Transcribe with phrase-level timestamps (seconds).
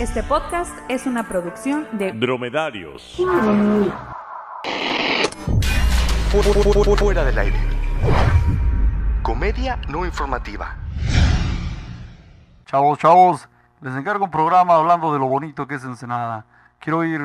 [0.00, 3.16] Este podcast es una producción de Dromedarios.
[6.98, 7.56] Fuera del aire.
[9.22, 10.74] Comedia no informativa.
[12.66, 13.48] Chavos, chavos,
[13.82, 16.44] les encargo un programa hablando de lo bonito que es Ensenada.
[16.80, 17.20] Quiero oír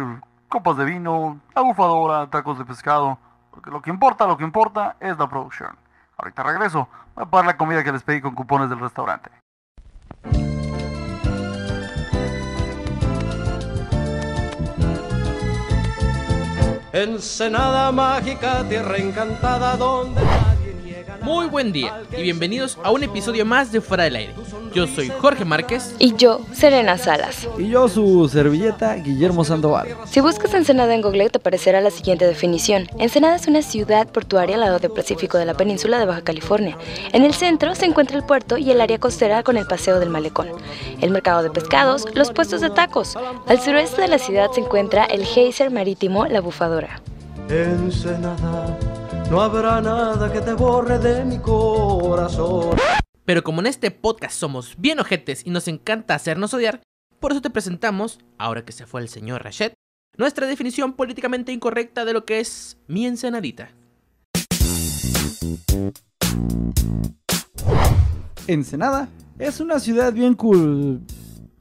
[0.47, 3.17] copas de vino, la bufadora, tacos de pescado,
[3.49, 5.75] porque lo que importa, lo que importa es la producción.
[6.17, 9.31] Ahorita regreso, voy a pagar la comida que les pedí con cupones del restaurante.
[17.01, 20.48] Ensenada mágica, tierra encantada donde.
[21.21, 24.33] Muy buen día y bienvenidos a un episodio más de Fuera del Aire.
[24.73, 25.95] Yo soy Jorge Márquez.
[25.99, 27.47] Y yo, Serena Salas.
[27.57, 29.95] Y yo, su servilleta, Guillermo Sandoval.
[30.05, 32.87] Si buscas Ensenada en Google te aparecerá la siguiente definición.
[32.97, 36.77] Ensenada es una ciudad portuaria al lado del Pacífico de la península de Baja California.
[37.11, 40.09] En el centro se encuentra el puerto y el área costera con el paseo del
[40.09, 40.49] malecón,
[41.01, 43.17] el mercado de pescados, los puestos de tacos.
[43.47, 47.01] Al suroeste de la ciudad se encuentra el geyser marítimo La Bufadora.
[47.49, 48.77] Ensenada,
[49.29, 52.77] no habrá nada que te borre de mi corazón.
[53.25, 56.81] Pero como en este podcast somos bien ojetes y nos encanta hacernos odiar,
[57.19, 59.73] por eso te presentamos, ahora que se fue el señor Rachet,
[60.17, 63.71] nuestra definición políticamente incorrecta de lo que es mi ensenadita.
[68.47, 71.01] Ensenada es una ciudad bien cool.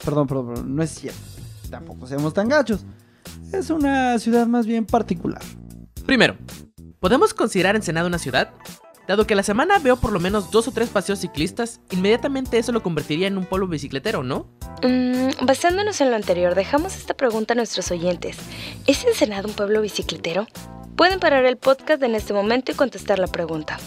[0.02, 1.20] Perdón, perdón, perdón, no es cierto.
[1.70, 2.84] Tampoco seamos tan gachos.
[3.52, 5.42] Es una ciudad más bien particular.
[6.06, 6.36] Primero,
[7.01, 8.51] ¿podemos considerar Ensenada una ciudad?
[9.07, 12.59] Dado que a la semana veo por lo menos dos o tres paseos ciclistas, inmediatamente
[12.59, 14.51] eso lo convertiría en un pueblo bicicletero, ¿no?
[14.83, 18.37] Mm, basándonos en lo anterior, dejamos esta pregunta a nuestros oyentes.
[18.87, 20.47] ¿Es Ensenada un pueblo bicicletero?
[20.95, 23.79] Pueden parar el podcast en este momento y contestar la pregunta.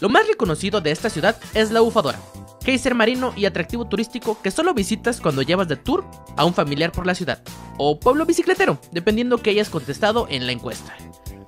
[0.00, 2.20] Lo más reconocido de esta ciudad es la bufadora,
[2.66, 6.04] geyser marino y atractivo turístico que solo visitas cuando llevas de tour
[6.36, 7.38] a un familiar por la ciudad,
[7.78, 10.92] o pueblo bicicletero, dependiendo que hayas contestado en la encuesta.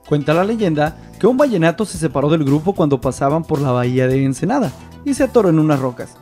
[0.09, 4.07] Cuenta la leyenda que un vallenato se separó del grupo cuando pasaban por la bahía
[4.07, 4.71] de Ensenada
[5.05, 6.17] y se atoró en unas rocas.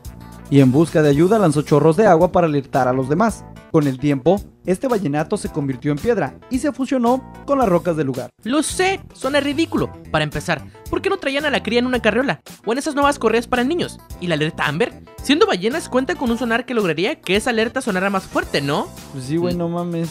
[0.48, 3.44] Y en busca de ayuda lanzó chorros de agua para alertar a los demás.
[3.72, 7.96] Con el tiempo, este vallenato se convirtió en piedra y se fusionó con las rocas
[7.96, 8.30] del lugar.
[8.42, 9.92] Lo sé, suena ridículo.
[10.10, 12.40] Para empezar, ¿por qué no traían a la cría en una carriola?
[12.64, 13.98] O en esas nuevas correas para niños.
[14.20, 14.92] ¿Y la alerta Amber?
[15.22, 18.88] Siendo ballenas cuenta con un sonar que lograría que esa alerta sonara más fuerte, ¿no?
[19.12, 20.10] Pues sí, güey, no mames.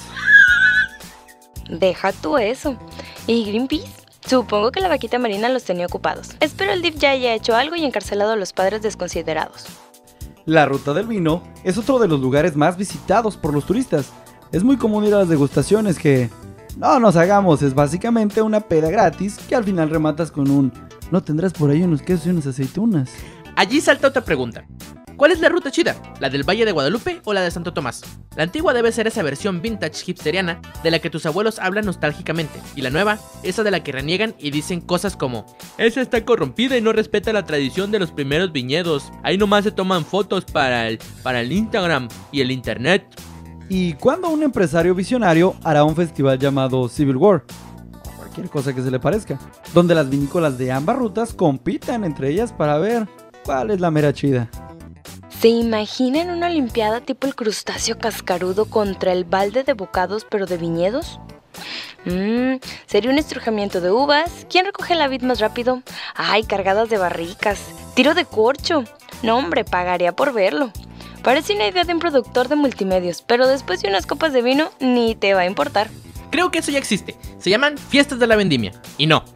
[1.69, 2.77] Deja tú eso.
[3.27, 4.05] ¿Y Greenpeace?
[4.27, 6.31] Supongo que la vaquita marina los tenía ocupados.
[6.39, 9.65] Espero el DIF ya haya hecho algo y encarcelado a los padres desconsiderados.
[10.45, 14.11] La ruta del vino es otro de los lugares más visitados por los turistas.
[14.51, 16.29] Es muy común ir a las degustaciones que...
[16.77, 20.71] No nos hagamos, es básicamente una peda gratis que al final rematas con un...
[21.09, 23.09] ¿No tendrás por ahí unos quesos y unas aceitunas?
[23.55, 24.65] Allí salta otra pregunta.
[25.17, 25.95] ¿Cuál es la ruta chida?
[26.19, 28.01] ¿La del Valle de Guadalupe o la de Santo Tomás?
[28.35, 32.59] La antigua debe ser esa versión vintage hipsteriana de la que tus abuelos hablan nostálgicamente,
[32.75, 35.45] y la nueva, esa de la que reniegan y dicen cosas como:
[35.77, 39.11] Esa está corrompida y no respeta la tradición de los primeros viñedos.
[39.23, 43.05] Ahí nomás se toman fotos para el, para el Instagram y el internet.
[43.69, 47.45] ¿Y cuándo un empresario visionario hará un festival llamado Civil War?
[48.17, 49.39] Cualquier cosa que se le parezca.
[49.73, 53.07] Donde las vinícolas de ambas rutas compitan entre ellas para ver
[53.45, 54.49] cuál es la mera chida.
[55.39, 60.57] ¿Se imaginan una olimpiada tipo el crustáceo cascarudo contra el balde de bocados pero de
[60.57, 61.19] viñedos?
[62.05, 64.45] Mmm, sería un estrujamiento de uvas.
[64.49, 65.81] ¿Quién recoge la vid más rápido?
[66.15, 67.59] Ay, cargadas de barricas.
[67.93, 68.83] Tiro de corcho.
[69.23, 70.71] No, hombre, pagaría por verlo.
[71.21, 74.71] Parece una idea de un productor de multimedios, pero después de unas copas de vino
[74.79, 75.89] ni te va a importar.
[76.29, 77.15] Creo que eso ya existe.
[77.39, 78.73] Se llaman fiestas de la vendimia.
[78.97, 79.34] Y no.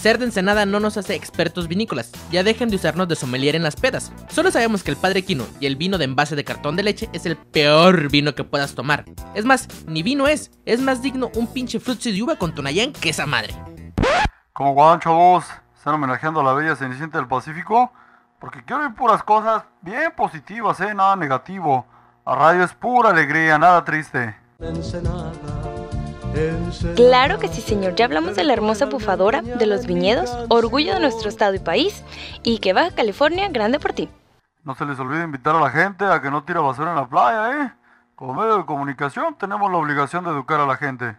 [0.00, 2.10] Ser de Ensenada no nos hace expertos vinícolas.
[2.32, 4.10] Ya dejen de usarnos de sommelier en las pedas.
[4.30, 7.10] Solo sabemos que el Padre Quino y el vino de envase de cartón de leche
[7.12, 9.04] es el peor vino que puedas tomar.
[9.34, 10.52] Es más, ni vino es.
[10.64, 13.54] Es más digno un pinche frutzi de uva con tonayán que esa madre.
[14.54, 15.44] Como van, chavos,
[15.76, 17.92] están homenajeando a la bella Cenicienta del Pacífico.
[18.38, 20.94] Porque quiero oír puras cosas bien positivas, ¿eh?
[20.94, 21.84] Nada negativo.
[22.24, 24.34] La radio es pura alegría, nada triste.
[24.60, 25.59] Ensenada.
[26.96, 27.94] Claro que sí, señor.
[27.94, 32.02] Ya hablamos de la hermosa bufadora, de los viñedos, orgullo de nuestro estado y país,
[32.42, 34.08] y que Baja California, grande por ti.
[34.64, 37.08] No se les olvide invitar a la gente a que no tire basura en la
[37.08, 37.72] playa, ¿eh?
[38.14, 41.16] Como medio de comunicación tenemos la obligación de educar a la gente.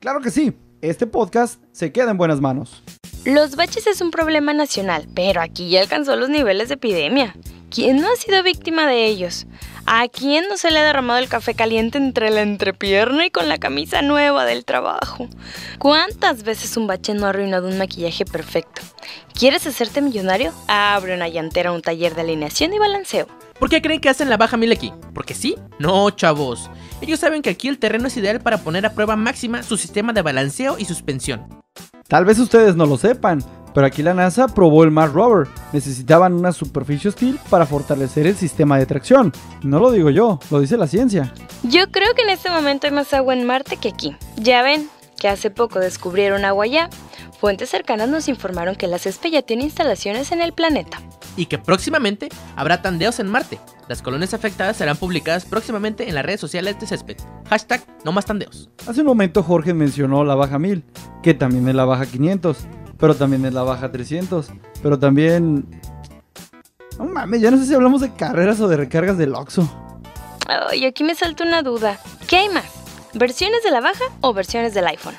[0.00, 2.82] Claro que sí, este podcast se queda en buenas manos.
[3.24, 7.34] Los baches es un problema nacional, pero aquí ya alcanzó los niveles de epidemia.
[7.70, 9.46] ¿Quién no ha sido víctima de ellos?
[9.90, 13.48] ¿A quién no se le ha derramado el café caliente entre la entrepierna y con
[13.48, 15.28] la camisa nueva del trabajo?
[15.78, 18.82] ¿Cuántas veces un bache no ha arruinado un maquillaje perfecto?
[19.32, 20.52] ¿Quieres hacerte millonario?
[20.66, 23.28] Abre una llantera, un taller de alineación y balanceo.
[23.58, 24.92] ¿Por qué creen que hacen la baja mil aquí?
[25.14, 25.56] ¿Porque sí?
[25.78, 26.68] No, chavos.
[27.00, 30.12] Ellos saben que aquí el terreno es ideal para poner a prueba máxima su sistema
[30.12, 31.48] de balanceo y suspensión.
[32.08, 33.42] Tal vez ustedes no lo sepan,
[33.74, 35.48] pero aquí la NASA probó el Mars Rover.
[35.72, 39.32] Necesitaban una superficie hostil para fortalecer el sistema de tracción.
[39.62, 41.32] No lo digo yo, lo dice la ciencia.
[41.62, 44.16] Yo creo que en este momento hay más agua en Marte que aquí.
[44.36, 44.88] Ya ven
[45.18, 46.88] que hace poco descubrieron agua allá.
[47.38, 51.00] Fuentes cercanas nos informaron que la CESPE ya tiene instalaciones en el planeta.
[51.36, 53.60] Y que próximamente habrá tandeos en Marte.
[53.88, 57.16] Las colonias afectadas serán publicadas próximamente en las redes sociales de Césped.
[57.48, 58.70] Hashtag no más tandeos.
[58.86, 60.84] Hace un momento Jorge mencionó la baja 1000,
[61.22, 62.58] que también es la baja 500,
[62.98, 64.50] pero también es la baja 300,
[64.82, 65.66] pero también...
[66.98, 69.70] No mames, ya no sé si hablamos de carreras o de recargas del Oxxo.
[70.48, 72.00] Ay, aquí me salta una duda.
[72.26, 72.64] ¿Qué hay más?
[73.14, 75.14] ¿Versiones de la baja o versiones del iPhone?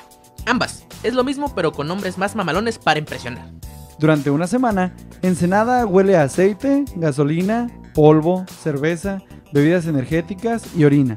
[0.46, 0.84] Ambas.
[1.02, 3.50] Es lo mismo pero con nombres más mamalones para impresionar.
[3.98, 9.22] Durante una semana, Ensenada huele a aceite, gasolina, polvo, cerveza,
[9.52, 11.16] bebidas energéticas y orina.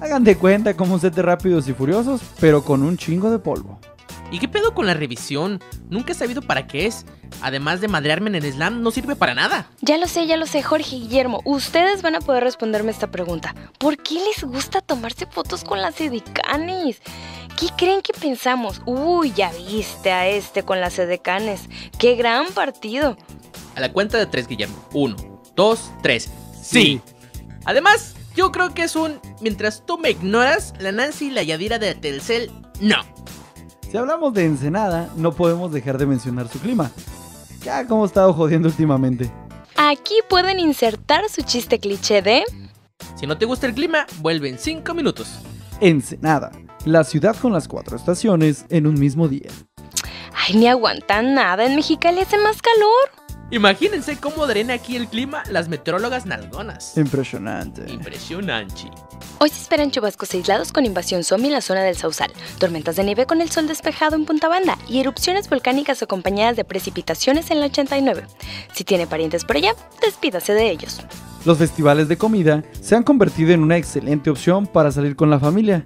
[0.00, 3.38] Hagan de cuenta como un set de rápidos y furiosos, pero con un chingo de
[3.38, 3.78] polvo.
[4.30, 5.60] ¿Y qué pedo con la revisión?
[5.88, 7.06] Nunca he sabido para qué es.
[7.42, 9.68] Además de madrearme en el slam, no sirve para nada.
[9.80, 11.40] Ya lo sé, ya lo sé, Jorge y Guillermo.
[11.44, 13.54] Ustedes van a poder responderme esta pregunta.
[13.78, 17.00] ¿Por qué les gusta tomarse fotos con las edecanes?
[17.58, 18.82] ¿Qué creen que pensamos?
[18.86, 21.68] Uy, ya viste a este con las edecanes.
[21.98, 23.16] ¡Qué gran partido!
[23.76, 24.76] A la cuenta de tres, Guillermo.
[24.92, 25.16] Uno,
[25.54, 26.30] dos, tres.
[26.60, 27.00] Sí.
[27.64, 29.20] Además, yo creo que es un.
[29.40, 32.50] Mientras tú me ignoras, la Nancy y la Yadira de Telcel,
[32.80, 33.13] no.
[33.94, 36.90] Si hablamos de Ensenada, no podemos dejar de mencionar su clima.
[37.62, 39.30] Ya como ha estado jodiendo últimamente.
[39.76, 42.42] Aquí pueden insertar su chiste cliché de.
[43.14, 45.38] Si no te gusta el clima, vuelve en cinco minutos.
[45.80, 46.50] Ensenada,
[46.84, 49.52] la ciudad con las cuatro estaciones en un mismo día.
[50.34, 51.64] Ay, ni aguantan nada.
[51.64, 53.23] En Mexicali hace más calor.
[53.50, 56.96] Imagínense cómo drena aquí el clima las meteorólogas nalgonas.
[56.96, 57.84] Impresionante.
[57.92, 58.90] Impresionante.
[59.38, 63.04] Hoy se esperan chubascos aislados con invasión zombie en la zona del Sausal, tormentas de
[63.04, 67.60] nieve con el sol despejado en Punta Banda y erupciones volcánicas acompañadas de precipitaciones en
[67.60, 68.24] la 89.
[68.72, 71.00] Si tiene parientes por allá, despídase de ellos.
[71.44, 75.38] Los festivales de comida se han convertido en una excelente opción para salir con la
[75.38, 75.84] familia.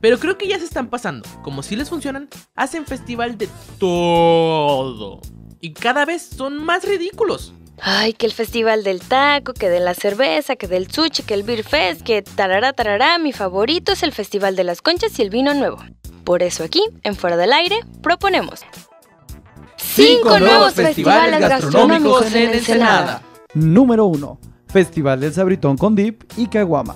[0.00, 1.26] Pero creo que ya se están pasando.
[1.42, 5.20] Como si les funcionan, hacen festival de todo.
[5.60, 7.52] Y cada vez son más ridículos.
[7.80, 11.44] Ay, que el festival del taco, que de la cerveza, que del sushi, que el
[11.44, 15.30] beer fest, que tarará, tarará, mi favorito es el festival de las conchas y el
[15.30, 15.78] vino nuevo.
[16.24, 18.64] Por eso aquí, en Fuera del Aire, proponemos
[19.98, 23.22] cinco nuevos festivales gastronómicos en Ensenada.
[23.54, 24.40] Número 1.
[24.68, 26.94] Festival del Sabritón con Dip y Caguama.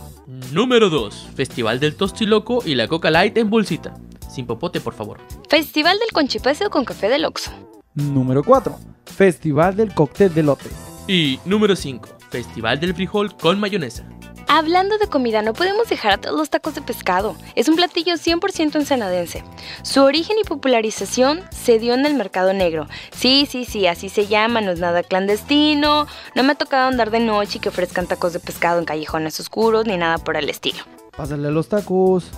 [0.52, 1.30] Número 2.
[1.34, 3.94] Festival del Tostiloco y la Coca Light en bolsita.
[4.30, 5.18] Sin popote, por favor.
[5.48, 7.50] Festival del conchipecio con café del Oxxo.
[7.94, 8.78] Número 4.
[9.04, 10.70] Festival del Cóctel de Lote.
[11.06, 12.08] Y número 5.
[12.30, 14.08] Festival del frijol con mayonesa.
[14.48, 17.36] Hablando de comida, no podemos dejar atrás los tacos de pescado.
[17.54, 19.44] Es un platillo 100% ensenadense.
[19.82, 22.86] Su origen y popularización se dio en el mercado negro.
[23.14, 26.06] Sí, sí, sí, así se llama, no es nada clandestino.
[26.34, 29.38] No me ha tocado andar de noche y que ofrezcan tacos de pescado en callejones
[29.38, 30.82] oscuros ni nada por el estilo.
[31.14, 32.30] Pásale a los tacos.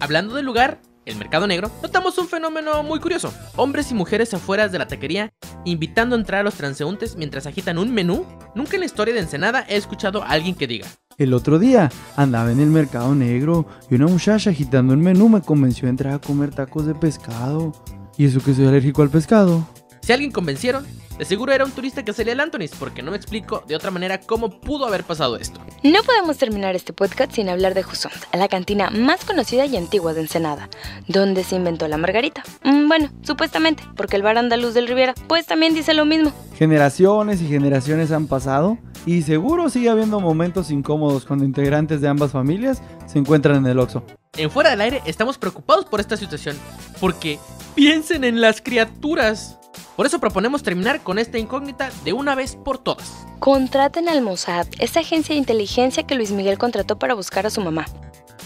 [0.00, 3.32] Hablando del lugar, el mercado negro, notamos un fenómeno muy curioso.
[3.56, 5.32] Hombres y mujeres afuera de la taquería
[5.64, 8.26] invitando a entrar a los transeúntes mientras agitan un menú.
[8.54, 11.90] Nunca en la historia de Ensenada he escuchado a alguien que diga, El otro día
[12.16, 16.14] andaba en el mercado negro y una muchacha agitando el menú me convenció a entrar
[16.14, 17.72] a comer tacos de pescado.
[18.16, 19.66] ¿Y eso que soy alérgico al pescado?
[20.02, 20.84] Si alguien convencieron,
[21.18, 23.90] de seguro era un turista que salía al Antonis, porque no me explico de otra
[23.90, 25.60] manera cómo pudo haber pasado esto.
[25.82, 30.14] No podemos terminar este podcast sin hablar de Jusont, la cantina más conocida y antigua
[30.14, 30.68] de Ensenada,
[31.08, 32.44] donde se inventó la margarita.
[32.62, 36.32] Mm, bueno, supuestamente, porque el bar andaluz del Riviera, pues también dice lo mismo.
[36.56, 42.32] Generaciones y generaciones han pasado y seguro sigue habiendo momentos incómodos cuando integrantes de ambas
[42.32, 44.02] familias se encuentran en el Oxxo.
[44.36, 46.56] En Fuera del Aire estamos preocupados por esta situación,
[47.00, 47.38] porque
[47.74, 49.58] piensen en las criaturas.
[49.98, 53.26] Por eso proponemos terminar con esta incógnita de una vez por todas.
[53.40, 57.60] Contraten al Mossad, esa agencia de inteligencia que Luis Miguel contrató para buscar a su
[57.60, 57.84] mamá.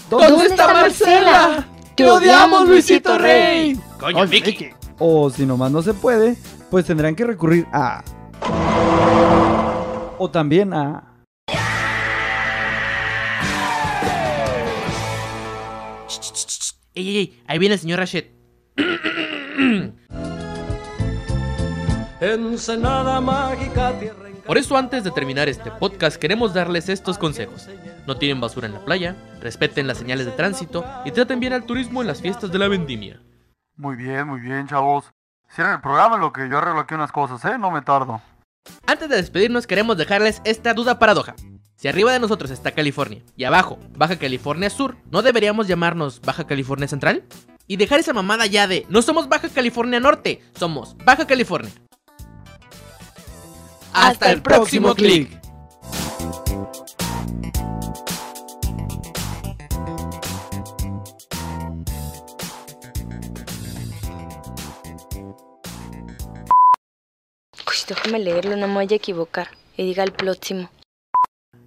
[0.09, 1.67] ¿Dónde, está Marcela?
[1.93, 3.79] ¡Te odiamos, Luisito Rey!
[3.99, 4.71] Coño, Vicky.
[4.97, 6.37] O si nomás no se puede,
[6.71, 8.03] pues tendrán que recurrir a...
[10.17, 11.23] O también a...
[16.95, 18.33] Ey, ey, ey, ahí viene el señor Rachet.
[22.23, 27.67] Ensenada mágica, tierra Por eso antes de terminar este podcast queremos darles estos consejos.
[28.07, 31.65] No tiren basura en la playa, respeten las señales de tránsito y traten bien al
[31.65, 33.21] turismo en las fiestas de la vendimia.
[33.75, 35.11] Muy bien, muy bien, chavos.
[35.53, 37.57] Cierren el programa en lo que yo arreglo aquí unas cosas, ¿eh?
[37.57, 38.21] No me tardo.
[38.87, 41.35] Antes de despedirnos queremos dejarles esta duda paradoja.
[41.75, 46.47] Si arriba de nosotros está California y abajo Baja California Sur, ¿no deberíamos llamarnos Baja
[46.47, 47.25] California Central?
[47.67, 51.71] Y dejar esa mamada ya de no somos Baja California Norte, somos Baja California.
[53.93, 55.43] Hasta el próximo clic.
[67.85, 69.49] Déjame leerlo, no me voy a equivocar.
[69.77, 70.69] Y diga el próximo.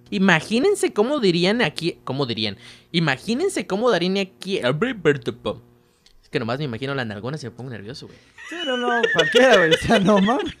[0.09, 2.57] Imagínense cómo dirían aquí, cómo dirían.
[2.91, 4.59] Imagínense cómo darían aquí.
[4.59, 8.19] Es que nomás me imagino la nalgona y se me pongo nervioso, güey.
[8.49, 9.73] Sí, no, no, cualquiera, güey.
[9.73, 10.53] O sea, no mames.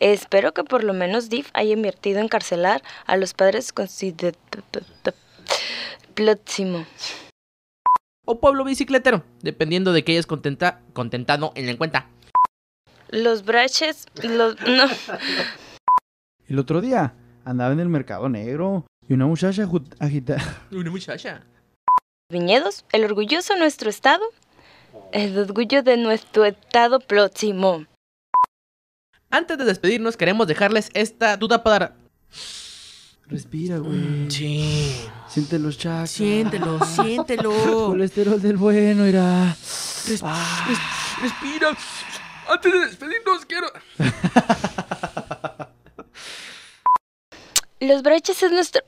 [0.00, 4.34] Espero que por lo menos DIF haya invertido en encarcelar a los padres consider...
[6.14, 6.86] Próximo.
[8.26, 12.06] O pueblo bicicletero, dependiendo de que hayas contenta, contentado en la cuenta.
[13.08, 14.06] Los braches...
[14.22, 14.60] Los...
[14.62, 14.84] No.
[16.48, 17.14] El otro día
[17.44, 20.36] andaba en el mercado negro y una muchacha ju- agita...
[20.70, 21.42] Una muchacha.
[22.30, 24.24] Viñedos, el orgulloso de nuestro estado.
[25.12, 27.86] El orgullo de nuestro estado próximo.
[29.30, 31.94] Antes de despedirnos, queremos dejarles esta duda para.
[33.26, 34.28] Respira, güey.
[34.30, 35.04] Sí.
[35.28, 36.10] Siente los chakras.
[36.10, 37.52] Siéntelo, siéntelo.
[37.86, 39.46] Colesterol del bueno, irá.
[40.08, 41.76] Res- res- respira.
[42.48, 43.68] Antes de despedirnos, quiero.
[47.80, 48.82] Los braches es nuestro...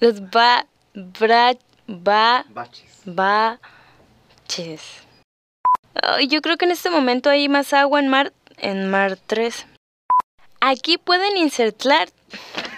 [0.00, 0.66] Los ba...
[0.94, 1.54] Bra...
[1.86, 2.46] Ba...
[3.04, 4.82] Baches.
[6.02, 8.32] Ay, yo creo que en este momento hay más agua en mar...
[8.58, 9.66] En mar 3.
[10.60, 12.08] Aquí pueden insertar...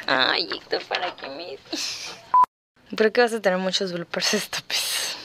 [0.07, 1.59] Ay, Héctor, ¿para qué me...?
[2.97, 5.17] Creo que vas a tener muchos bloopers estúpidos.